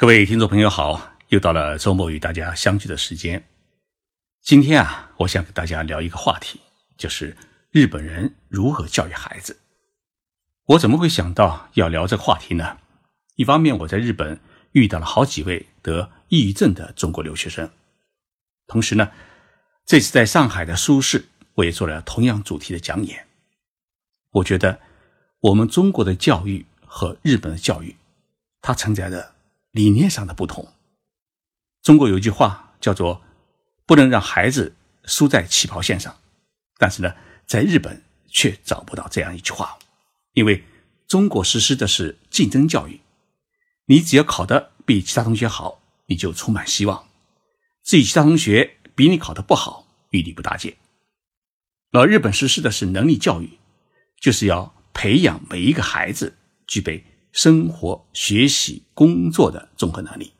[0.00, 3.46] 各位听众朋友好，又到了周末与大家相聚的时间。
[4.40, 6.58] 今天啊，我想跟大家聊一个话题，
[6.96, 7.36] 就是
[7.70, 9.60] 日本人如何教育孩子。
[10.68, 12.78] 我怎么会想到要聊这个话题呢？
[13.34, 14.40] 一方面，我在日本
[14.72, 17.68] 遇到了好几位得抑郁症的中国留学生；
[18.66, 19.12] 同时呢，
[19.84, 21.26] 这次在上海的书市，
[21.56, 23.26] 我也做了同样主题的讲演。
[24.30, 24.80] 我觉得
[25.40, 27.96] 我们中国的教育和日本的教育，
[28.62, 29.34] 它承载着。
[29.72, 30.72] 理念上的不同。
[31.82, 33.22] 中国有句话叫做
[33.86, 36.20] “不能让孩子输在起跑线上”，
[36.78, 37.14] 但是呢，
[37.46, 39.78] 在日本却找不到这样一句话，
[40.34, 40.64] 因为
[41.08, 43.00] 中国实施的是竞争教育，
[43.86, 47.06] 你只要考得比其他同学好，你就充满希望；
[47.82, 50.76] 至于其他同学比你考得不好，与你不搭界。
[51.92, 53.58] 而日本实施的是能力教育，
[54.20, 57.04] 就是要培养每一个孩子具备。
[57.32, 60.32] 生活、学习、工作的综合能力。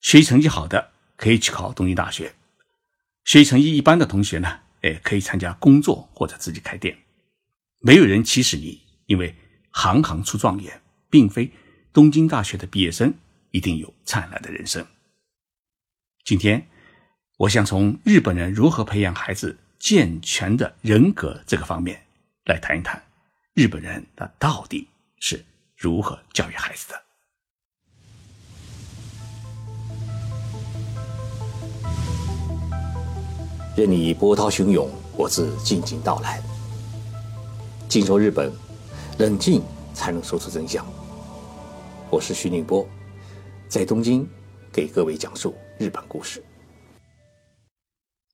[0.00, 2.34] 学习成绩好的可以去考东京大学，
[3.24, 6.96] 学习成绩一般的同学呢，哎，可以参加工作或者自己开店。
[7.80, 9.34] 没有人歧视你，因为
[9.70, 11.50] 行行出状元，并非
[11.92, 13.14] 东京大学的毕业生
[13.50, 14.86] 一定有灿烂的人生。
[16.24, 16.68] 今天，
[17.38, 22.06] 我想从日本人如何培养孩子健全的人格这个方面
[22.44, 23.02] 来谈一谈，
[23.54, 24.88] 日本人他到底
[25.20, 25.44] 是。
[25.76, 27.02] 如何教育孩子的？
[33.76, 36.42] 任你波涛汹涌，我自静静到来。
[37.90, 38.50] 静说日本，
[39.18, 40.86] 冷静才能说出真相。
[42.08, 42.88] 我是徐宁波，
[43.68, 44.26] 在东京
[44.72, 46.42] 给各位讲述日本故事。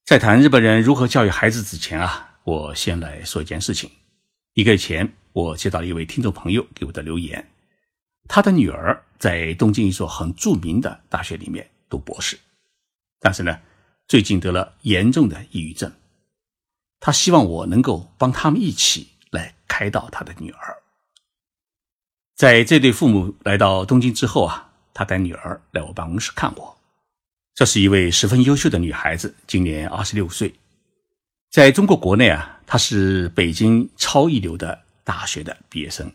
[0.04, 3.90] 在谈日本人如何教育孩子之前啊，我先来说一件事情。
[4.54, 5.12] 一个月前。
[5.32, 7.48] 我接到了一位听众朋友给我的留言，
[8.28, 12.38] 他的女儿在东京一所很著名的大学里面读博士，
[13.18, 13.58] 但是呢，
[14.06, 15.90] 最近得了严重的抑郁症。
[17.00, 20.76] 他希望我能够帮他们一起来开导他的女儿。
[22.36, 26.78] 在这对父母来到东京之后啊，他带女儿来我办公室看我。
[27.54, 30.54] 这是一位十分优秀的女孩子，今年二十六岁，
[31.50, 34.82] 在中国国内啊，她是北京超一流的。
[35.04, 36.12] 大学的毕业生，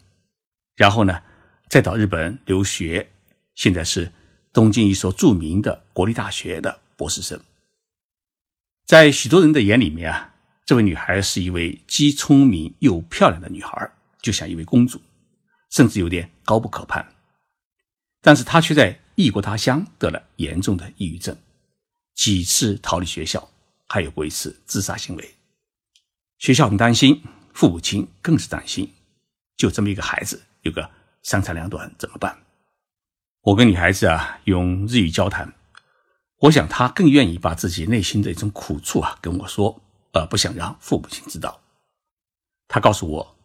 [0.75, 1.21] 然后呢，
[1.69, 3.09] 再到日本留学，
[3.55, 4.11] 现在是
[4.53, 7.39] 东京一所著名的国立大学的博士生。
[8.85, 10.33] 在许多人的眼里面啊，
[10.65, 15.01] 这位女孩是一位既聪明又漂亮的女孩，就像一位公主，
[15.69, 17.05] 甚至有点高不可攀。
[18.21, 21.35] 但是她却在异国他乡得了严重的抑郁症，
[22.15, 23.49] 几次逃离学校，
[23.87, 25.35] 还有过一次自杀行为。
[26.37, 27.21] 学校很担心。
[27.57, 28.93] 父母亲更是担心，
[29.55, 30.87] 就这么一个孩子，有个
[31.23, 32.37] 三长两短怎么办？
[33.41, 35.51] 我跟女孩子啊用日语交谈，
[36.41, 39.81] 我想她更愿意把自己内心的一种苦处啊跟我说，
[40.13, 41.59] 而不想让父母亲知道。
[42.67, 43.35] 她告诉我，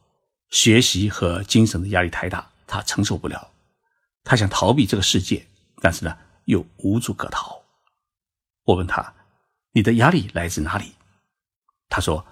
[0.50, 3.50] 学习和精神的压力太大，她承受不了，
[4.24, 5.46] 她想逃避这个世界，
[5.80, 7.62] 但是呢又无处可逃。
[8.64, 9.14] 我问她
[9.72, 10.92] ：“你的压力来自哪里？”
[11.88, 12.26] 她说。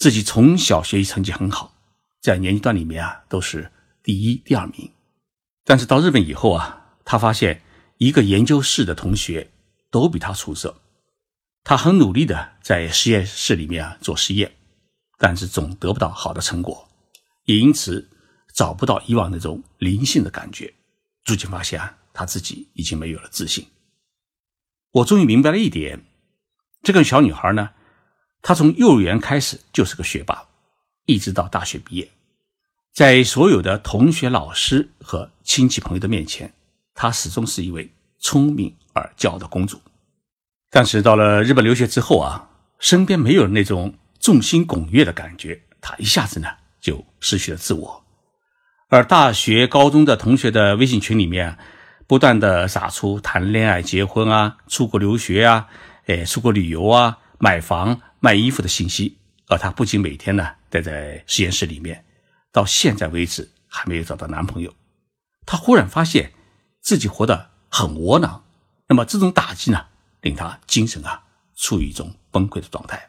[0.00, 1.74] 自己从小学习成绩很好，
[2.22, 3.70] 在年级段里面啊都是
[4.02, 4.90] 第一、第二名。
[5.62, 7.60] 但是到日本以后啊，他发现
[7.98, 9.50] 一个研究室的同学
[9.90, 10.80] 都比他出色。
[11.62, 14.50] 他很努力的在实验室里面啊做实验，
[15.18, 16.88] 但是总得不到好的成果，
[17.44, 18.08] 也因此
[18.54, 20.72] 找不到以往那种灵性的感觉。
[21.24, 23.66] 逐渐发现啊，他自己已经没有了自信。
[24.92, 26.06] 我终于明白了一点，
[26.82, 27.72] 这个小女孩呢。
[28.42, 30.42] 他从幼儿园开始就是个学霸，
[31.04, 32.08] 一直到大学毕业，
[32.94, 36.52] 在所有的同学、老师和亲戚朋友的面前，
[36.94, 39.78] 他始终是一位聪明而骄傲的公主。
[40.70, 42.48] 但是到了日本留学之后啊，
[42.78, 46.48] 身边没有那种众星拱月的感觉，他一下子呢
[46.80, 48.04] 就失去了自我。
[48.88, 51.58] 而大学、高中的同学的微信群里面，
[52.06, 55.68] 不断的撒出谈恋爱、结婚啊、出国留学啊、
[56.06, 58.00] 哎出国旅游啊、买房。
[58.20, 62.04] 卖衣服的信息，而她不仅每天呢待在实验室里面，
[62.52, 64.72] 到现在为止还没有找到男朋友。
[65.44, 66.32] 她忽然发现
[66.80, 68.44] 自己活得很窝囊，
[68.86, 69.86] 那么这种打击呢，
[70.20, 71.24] 令她精神啊
[71.56, 73.08] 处于一种崩溃的状态。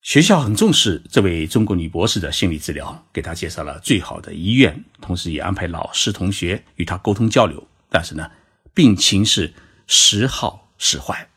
[0.00, 7.66] 学校很重视这位中国女博士的心理治疗，给她介绍了最好的医院，同时也安排老师同学与她沟通交流。
[7.90, 8.30] 但是呢，
[8.72, 9.52] 病情是
[9.88, 11.28] 时好时坏，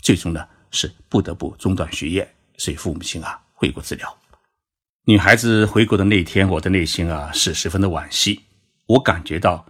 [0.00, 2.33] 最终呢是不得不中断学业。
[2.56, 4.18] 所以父母亲啊回国治疗，
[5.04, 8.42] 女孩子回国的那天，我的内心啊是十分的惋惜。
[8.86, 9.66] 我感觉到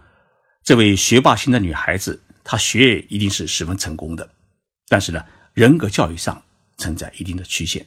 [0.63, 4.29] 这位学霸型的女孩子，她学业一定是十分成功的，
[4.87, 6.43] 但是呢，人格教育上
[6.77, 7.85] 存在一定的缺陷，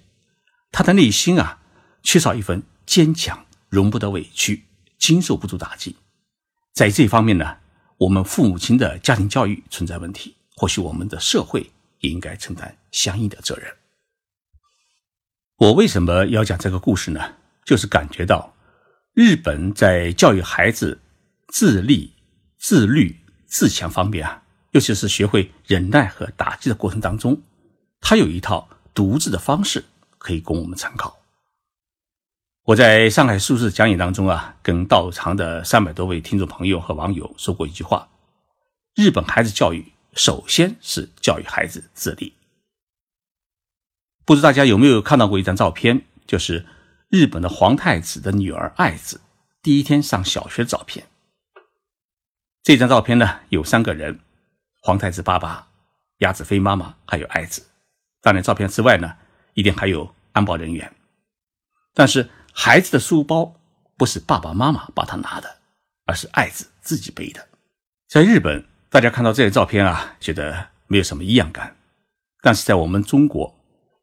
[0.72, 1.60] 她的内心啊，
[2.02, 4.64] 缺少一份坚强，容不得委屈，
[4.98, 5.96] 经受不住打击。
[6.72, 7.56] 在这方面呢，
[7.98, 11.70] 我们父母亲的家庭教育存在问题，或许我们的社会
[12.00, 13.70] 也应该承担相应的责任。
[15.58, 17.34] 我为什么要讲这个故事呢？
[17.64, 18.54] 就是感觉到
[19.12, 21.00] 日本在教育孩子
[21.48, 22.14] 自立。
[22.60, 27.40] 自律自强方面啊，尤其是学会忍耐和打击的过程当中，
[28.00, 29.84] 他有一套独自的方式
[30.18, 31.20] 可以供我们参考。
[32.64, 38.08] 我在上海数字讲演当中啊，跟到场的三百多位听众朋友和网友说过一句话：
[38.96, 42.32] 日本孩子教育首先是教育孩子自立。
[44.28, 46.66] 不知大家有没有看到过一张照片，就是
[47.08, 49.22] 日本的皇太子的女儿爱子
[49.62, 51.06] 第一天上小学的照片。
[52.62, 54.20] 这张照片呢，有三个人：
[54.82, 55.68] 皇太子爸爸、
[56.18, 57.64] 鸭子飞妈妈，还有爱子。
[58.20, 59.14] 当然，照片之外呢，
[59.54, 60.92] 一定还有安保人员。
[61.94, 63.58] 但是，孩子的书包
[63.96, 65.56] 不是爸爸妈妈帮他拿的，
[66.04, 67.48] 而是爱子自己背的。
[68.06, 71.68] 在日本，大家看到这些照片啊，觉得没有什么异样感；
[72.42, 73.57] 但是在我们中国，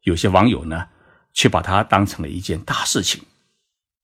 [0.06, 0.86] 有些网友呢，
[1.34, 3.24] 却把它当成了一件大事情，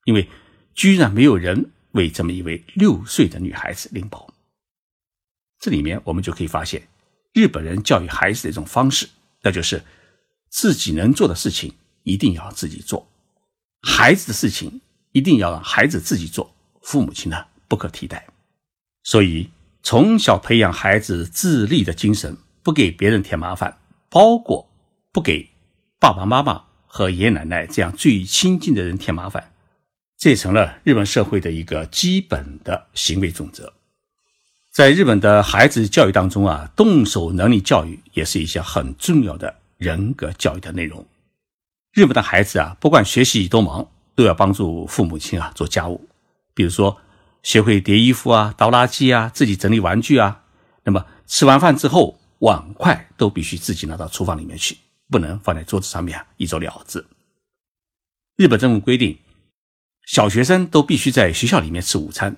[0.04, 0.28] 因为
[0.74, 4.28] 居然没有人为这么一位六岁的女孩子拎包。
[5.60, 6.88] 这里面我们就可以发现，
[7.32, 9.08] 日本人教育孩子的一种方式，
[9.42, 9.80] 那就是
[10.50, 11.72] 自己能做的事情
[12.02, 13.08] 一定要自己做，
[13.82, 14.80] 孩子的事情
[15.12, 16.52] 一定要让孩子自己做，
[16.82, 18.26] 父母亲呢不可替代。
[19.04, 19.48] 所以
[19.84, 23.78] 从小培养孩子自立的精神，不给别人添麻烦，
[24.10, 24.68] 包括
[25.12, 25.48] 不给
[26.02, 29.52] 爸爸妈妈和爷爷奶奶这样最亲近的人添麻烦，
[30.18, 33.72] 这成了日本社会的一个基本的行为准则。
[34.72, 41.06] 在日本的孩子教育当中啊，动手能力教育也是一项很重要的人格教育的内容。
[41.92, 46.08] 日本的孩子啊，不管学习多忙，都要帮助父母亲啊做家务，
[46.52, 46.98] 比如说
[47.44, 50.42] 学会叠衣服啊、倒垃圾啊、自己整理玩具啊。
[50.82, 54.76] 那么吃完饭之后，碗筷都必须自己拿到厨房里面去，
[55.12, 57.06] 不能放在桌子上面一走了之。
[58.34, 59.18] 日本政府规定，
[60.06, 62.36] 小学生都必须在学校里面吃午餐，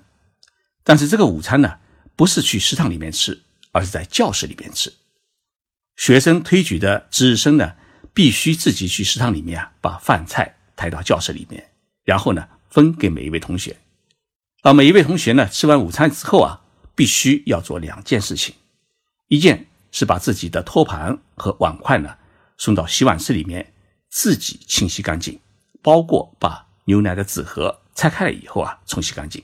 [0.82, 1.78] 但是这个午餐呢？
[2.16, 3.42] 不是去食堂里面吃，
[3.72, 4.92] 而是在教室里面吃。
[5.96, 7.74] 学生推举的值日生呢，
[8.12, 11.72] 必须自己去食堂里面啊，把饭菜抬到教室里面，
[12.04, 13.76] 然后呢分给每一位同学。
[14.62, 16.62] 啊每一位同学呢，吃完午餐之后啊，
[16.94, 18.54] 必须要做两件事情：
[19.26, 22.16] 一件是把自己的托盘和碗筷呢
[22.56, 23.74] 送到洗碗室里面
[24.10, 25.40] 自己清洗干净，
[25.82, 29.42] 包括把牛奶的纸盒拆开了以后啊冲洗干净。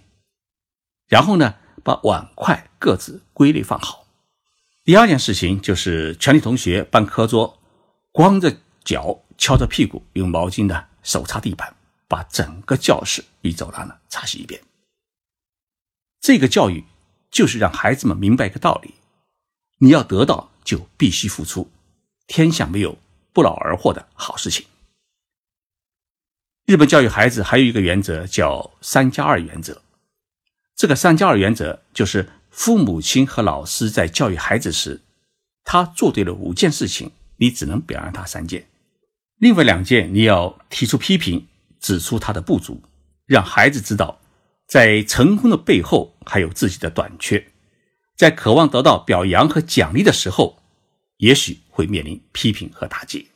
[1.08, 1.54] 然后呢。
[1.82, 4.06] 把碗筷各自归类放好。
[4.84, 7.58] 第二件事情就是全体同学搬课桌，
[8.12, 8.54] 光着
[8.84, 11.74] 脚敲着屁股，用毛巾呢手擦地板，
[12.06, 14.60] 把整个教室与走廊呢擦洗一遍。
[16.20, 16.84] 这个教育
[17.30, 18.92] 就是让孩子们明白一个道理：
[19.78, 21.72] 你要得到就必须付出，
[22.30, 22.96] 天下没有
[23.32, 24.64] 不劳而获的好事情。
[26.64, 29.82] 日本教育孩子还有一个原则叫“三加二”原则。
[30.76, 35.00] 这个三加二原则就是父母亲和老师在教育孩子时，
[35.64, 38.68] 他做对了五件事情，你只能表扬他三件，
[39.38, 41.48] 另外两件你要提出批评，
[41.80, 42.80] 指出他的不足，
[43.26, 44.20] 让孩子知道，
[44.68, 47.48] 在成功的背后还有自己的短缺，
[48.16, 50.59] 在渴望得到表扬和奖励的时候，
[51.20, 53.30] 也许会面临批评和打击。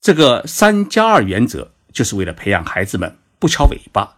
[0.00, 4.16] 这个三加二原则就是为了培养孩子们不翘尾巴，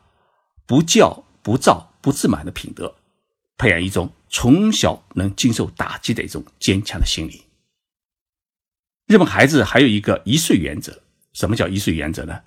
[0.66, 1.24] 不叫。
[1.44, 2.94] 不躁不自满的品德，
[3.56, 7.42] 培养一种从小能经受打击的一种坚强的心理。
[9.08, 12.42] 日本孩子还有一个一岁原则，什么叫一岁原则呢？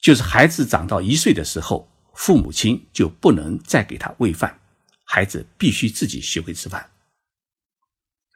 [0.00, 4.58] 就是孩子长到一岁的时候，父母亲就不能再给他喂饭，
[5.04, 6.90] 孩子必须自己学会吃饭。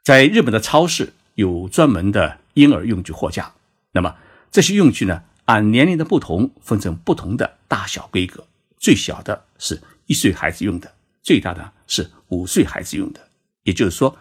[0.09, 3.53] 在日本的超市有专门的婴儿用具货架，
[3.91, 4.15] 那么
[4.49, 8.47] 这些用具呢，按年龄的不同分成不同的大小规格。
[8.79, 13.19] 最小的是一岁孩子用的，最大的是五岁孩子用的。
[13.61, 14.17] 也就是说，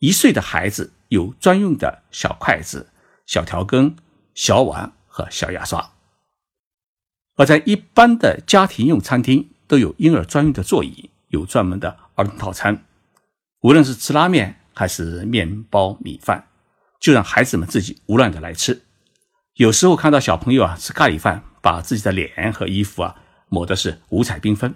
[0.00, 2.90] 一岁的孩子有专用的小筷子、
[3.24, 3.96] 小调羹、
[4.34, 5.92] 小碗和小牙刷。
[7.36, 12.84] 而在一般的家庭用餐厅，都有婴儿专用的座椅，有专门的儿童套餐。
[13.62, 16.48] 无论是吃拉面还是面包、米饭，
[16.98, 18.82] 就让孩子们自己无乱的来吃。
[19.54, 23.14] 有时候看到小朋友啊吃咖喱饭，把自己的脸和衣服啊。
[23.52, 24.72] 抹的是五彩缤纷，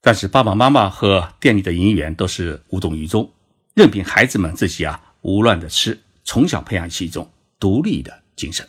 [0.00, 3.32] 但是爸爸妈妈和店里的营业员都是无动于衷，
[3.72, 8.68] 任凭孩子们自己啊胡乱的吃，从小培养起一种独立的精神。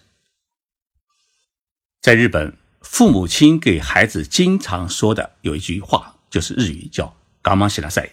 [2.02, 8.08] 在日本，父母亲给孩子经常说的有一句话，就是日语叫“嘎玛西拉塞”。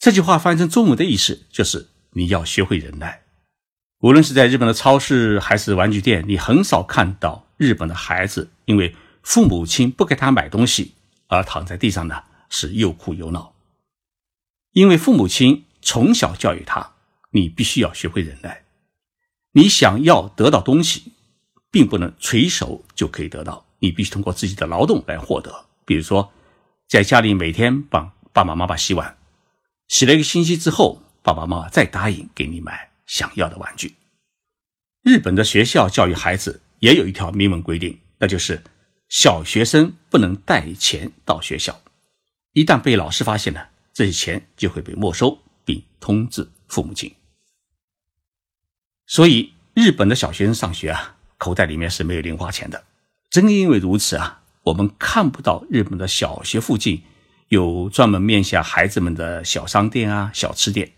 [0.00, 3.22] 这句话翻译成中文的意思就是你要学会忍耐。
[4.00, 10.94] 无论是在日本的超市还是玩具店，你很少看到日本的孩子因为父母亲不给他买东西。
[11.32, 13.54] 而躺在地上呢，是又哭又闹。
[14.72, 16.94] 因为父母亲从小教育他，
[17.30, 18.64] 你必须要学会忍耐。
[19.52, 21.12] 你想要得到东西，
[21.70, 25.66] 并不能垂手就可以得到，你必须通过自己的劳动来获得。
[25.84, 26.32] 比如说，
[26.88, 29.16] 在家里每天帮爸爸妈妈洗碗，
[29.90, 33.96] 洗了一个星期之后，爸爸妈妈再答应给你买想要的玩具。
[35.02, 38.62] 日本的学校教育孩子也有一条明文规定，那就是。
[39.08, 41.82] 小学生不能带钱到学校，
[42.52, 47.12] 一旦被老师发现了，这些钱就会被没收，并通知父母亲。
[49.08, 52.84] 所以，日本的小学生上学啊，口袋里面是没有零花钱的。
[53.30, 57.02] 正因为如此啊，我们看不到日本的小学附近
[57.50, 60.92] 有专门面向孩子们的小商店啊、小吃店，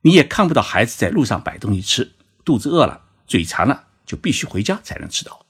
[0.00, 2.12] 你也看不到孩子在路上摆东西吃，
[2.46, 5.44] 肚子饿了、嘴馋了，就必须回家才能吃到。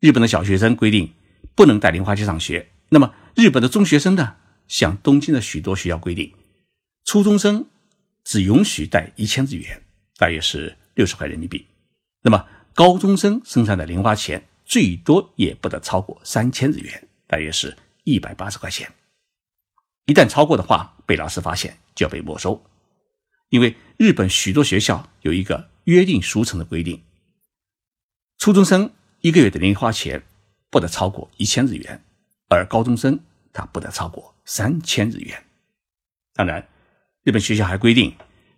[0.00, 1.12] 日本的小学生规定
[1.54, 2.70] 不能带零花钱上学。
[2.88, 4.36] 那么，日本的中学生呢？
[4.68, 6.32] 像东京的许多学校规定，
[7.04, 7.66] 初中生
[8.24, 9.82] 只允许带一千日元，
[10.16, 11.66] 大约是六十块人民币。
[12.22, 18.90] 那么，高中生身上的零花钱最多也不得超过三千日元，大约是一百八十块钱。
[20.06, 22.64] 一旦超过的话，被老师发现就要被没收。
[23.48, 27.02] 因为日本许多学校有一个约定俗成的规定，
[28.38, 28.90] 初中生。
[29.20, 30.22] 一个月的零花钱
[30.68, 32.04] 不得超过一千日元，
[32.50, 33.18] 而高中生
[33.54, 35.42] 他不得超过三千日元。
[36.34, 36.68] 当然，
[37.22, 38.14] 日本学校还规定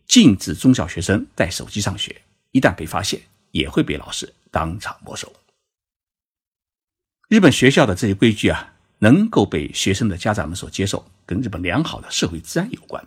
[0.06, 3.20] 禁止中小学生带手机上学，一旦被发现，
[3.52, 5.32] 也会被老师当场没收。
[7.28, 13.06] 日本学校的这些规矩啊，能够被学生的家长们所接受，跟日本良好的社会治安有关。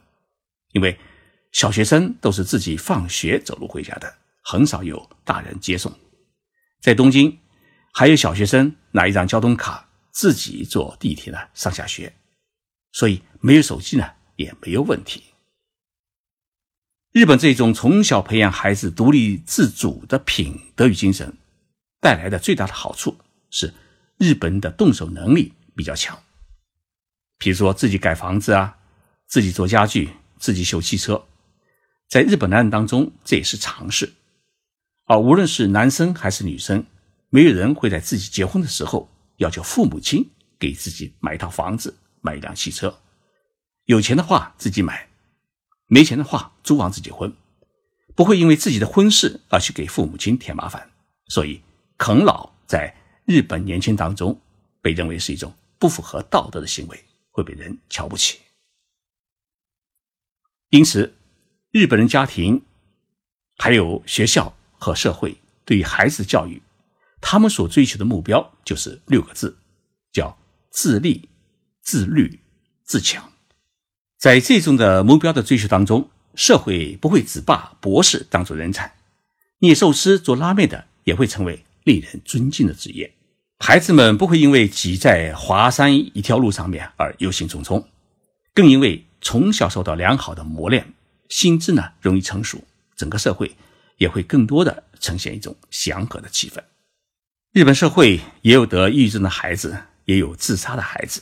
[0.72, 0.98] 因为
[1.52, 5.92] 小学生都是自己放学走路回家的，很少有大人接送。
[6.80, 7.38] 在东京。
[7.92, 12.14] 还有小学生拿一张交通卡自己坐地铁呢上下学，
[12.92, 15.24] 所以没有手机呢也没有问题。
[17.12, 21.36] 日本这种从小培养孩子独立自主的品德与精神
[22.00, 23.18] 带来的最大的好处
[23.50, 23.74] 是，
[24.18, 26.20] 日本的动手能力比较强。
[27.38, 28.78] 比如说自己盖房子啊，
[29.28, 31.26] 自己做家具，自己修汽车，
[32.10, 34.12] 在日本男人当中这也是常事。
[35.06, 36.86] 而无论是男生还是女生。
[37.32, 39.08] 没有人会在自己结婚的时候
[39.38, 43.00] 要求父母亲给自己买一套房子、买一辆汽车。
[43.86, 45.08] 有钱的话自己买，
[45.86, 47.32] 没钱的话租房子结婚，
[48.16, 50.90] 不会因为自己的婚事而去给父母亲添麻烦。
[51.28, 51.62] 所以，
[52.00, 52.96] 啃老在
[53.26, 54.42] 日本年轻当中
[54.82, 58.40] 被认为是一种不符合道德的行为，会被人瞧不起。
[60.70, 61.16] 因此，
[61.72, 62.62] 日本人家庭、
[63.58, 66.62] 还有学校和社会对于孩子教育。
[67.22, 69.58] 他们所追求的目标就是六个字，
[70.14, 70.38] 叫
[70.70, 71.28] 自立、
[71.82, 72.40] 自律、
[72.84, 73.34] 自强。
[74.18, 78.96] 在这种的目标的追求当中，社会不会只把博士当作人才，
[79.60, 83.14] 捏寿司、做拉面的也会成为令人尊敬的职业。
[83.60, 87.84] 孩子们不会因为挤在华山一条路上面而忧心忡忡，
[88.54, 90.94] 更因为从小受到良好的磨练，
[91.28, 92.64] 心智呢容易成熟，
[92.96, 93.56] 整个社会
[93.98, 96.64] 也会更多的呈现一种祥和的气氛。
[97.52, 101.22] 日本社会也有得抑郁症的孩子，也有自杀的孩子，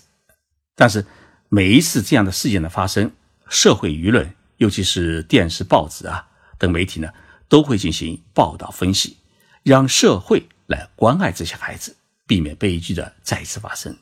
[0.75, 1.06] 但是
[1.50, 3.12] 每一次这样的事件的发生，
[3.50, 6.27] 社会舆论，尤其是电视、报纸啊
[6.60, 7.12] 等媒体呢，
[7.50, 9.17] 都会进行报道分析，
[9.63, 11.96] 让社会来关爱这些孩子，
[12.27, 13.98] 避免悲剧的再次发生。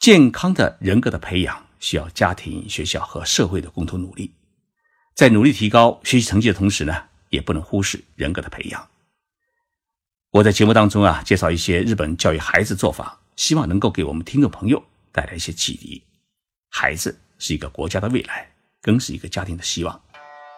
[0.00, 4.32] 健康的人格的培养需要家庭、学校和社会的共同努力，
[5.14, 8.88] 在努力提高学习成绩的同时呢，也不能忽视人格的培养。
[10.30, 16.02] 我在节目当中啊，介绍一些日本教育孩子做法，希望能够给我们听众朋友带来一些启迪。
[16.70, 18.48] 孩子是一个国家的未来，
[18.80, 20.00] 更是一个家庭的希望。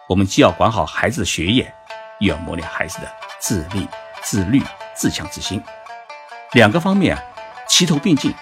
[0.09, 1.73] 我们既要管好孩子的学业，
[2.19, 3.87] 又要磨练孩子的自立、
[4.21, 4.61] 自律、
[4.95, 5.61] 自强之心。
[6.53, 7.23] 两个方面啊，
[7.67, 8.33] 齐头并进，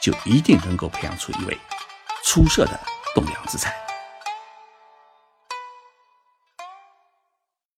[0.00, 1.58] 就一定能够培养出一位
[2.22, 2.78] 出色的
[3.14, 3.85] 栋梁之才。